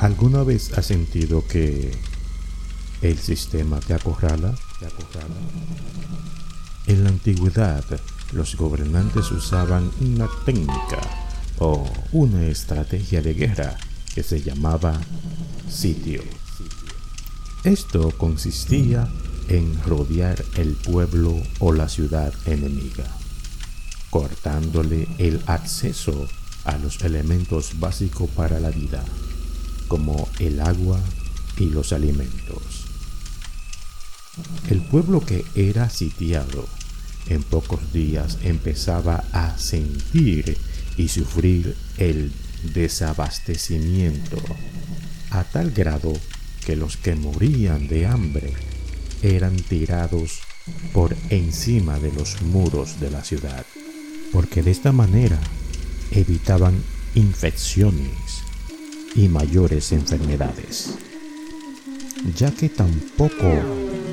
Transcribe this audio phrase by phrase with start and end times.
[0.00, 1.92] ¿Alguna vez has sentido que
[3.02, 4.54] el sistema te acorrala?
[6.86, 7.84] En la antigüedad,
[8.32, 11.02] los gobernantes usaban una técnica
[11.58, 13.76] o una estrategia de guerra
[14.14, 14.98] que se llamaba
[15.68, 16.22] sitio.
[17.64, 19.06] Esto consistía
[19.48, 23.04] en rodear el pueblo o la ciudad enemiga,
[24.08, 26.26] cortándole el acceso
[26.64, 29.04] a los elementos básicos para la vida
[29.90, 31.00] como el agua
[31.58, 32.86] y los alimentos.
[34.70, 36.64] El pueblo que era sitiado
[37.28, 40.56] en pocos días empezaba a sentir
[40.96, 42.32] y sufrir el
[42.72, 44.36] desabastecimiento
[45.30, 46.12] a tal grado
[46.64, 48.54] que los que morían de hambre
[49.22, 50.38] eran tirados
[50.92, 53.66] por encima de los muros de la ciudad,
[54.30, 55.40] porque de esta manera
[56.12, 56.80] evitaban
[57.16, 58.49] infecciones
[59.14, 60.94] y mayores enfermedades,
[62.36, 63.62] ya que tampoco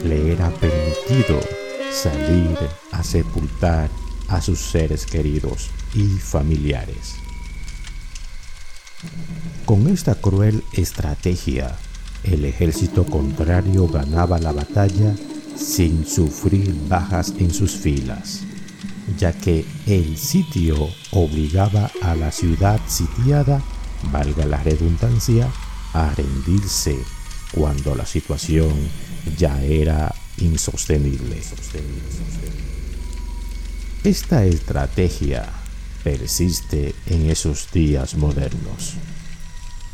[0.03, 1.39] le era permitido
[1.91, 2.57] salir
[2.91, 3.89] a sepultar
[4.27, 7.15] a sus seres queridos y familiares.
[9.65, 11.77] Con esta cruel estrategia,
[12.23, 15.15] el ejército contrario ganaba la batalla
[15.55, 18.41] sin sufrir bajas en sus filas,
[19.17, 23.61] ya que el sitio obligaba a la ciudad sitiada
[24.11, 25.49] valga la redundancia,
[25.93, 26.97] a rendirse
[27.51, 28.73] cuando la situación
[29.37, 31.41] ya era insostenible.
[34.03, 35.49] Esta estrategia
[36.03, 38.93] persiste en esos días modernos.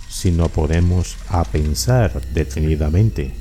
[0.09, 3.33] Si no podemos a pensar detenidamente,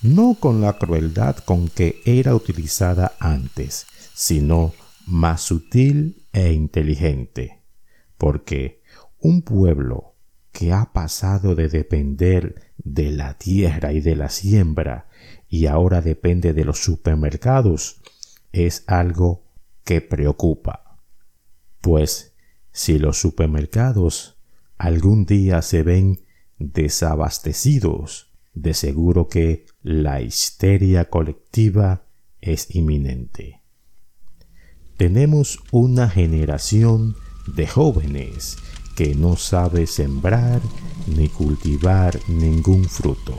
[0.00, 4.72] no con la crueldad con que era utilizada antes, sino
[5.06, 7.62] más sutil e inteligente,
[8.16, 8.77] porque
[9.20, 10.14] un pueblo
[10.52, 15.08] que ha pasado de depender de la tierra y de la siembra
[15.48, 18.00] y ahora depende de los supermercados
[18.52, 19.44] es algo
[19.84, 20.98] que preocupa.
[21.80, 22.34] Pues
[22.72, 24.36] si los supermercados
[24.78, 26.24] algún día se ven
[26.58, 32.06] desabastecidos, de seguro que la histeria colectiva
[32.40, 33.62] es inminente.
[34.96, 37.14] Tenemos una generación
[37.46, 38.58] de jóvenes
[38.98, 40.60] que no sabe sembrar
[41.06, 43.38] ni cultivar ningún fruto,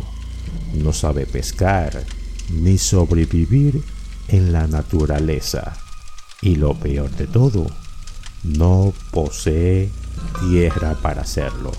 [0.73, 2.05] no sabe pescar
[2.49, 3.83] ni sobrevivir
[4.29, 5.75] en la naturaleza
[6.41, 7.67] y lo peor de todo,
[8.45, 9.89] no posee
[10.49, 11.73] tierra para hacerlo.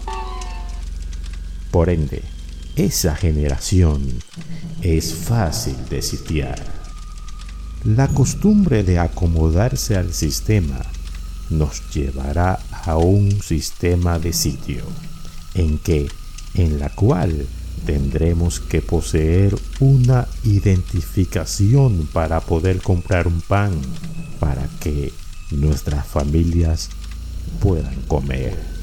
[1.70, 2.22] Por ende,
[2.76, 4.06] esa generación
[4.82, 6.62] es fácil de sitiar.
[7.84, 10.82] La costumbre de acomodarse al sistema
[11.50, 14.84] nos llevará a un sistema de sitio
[15.54, 16.08] en que
[16.54, 17.46] en la cual
[17.86, 23.72] tendremos que poseer una identificación para poder comprar un pan
[24.38, 25.12] para que
[25.50, 26.90] nuestras familias
[27.60, 28.79] puedan comer.